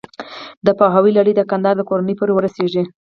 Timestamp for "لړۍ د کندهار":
1.17-1.77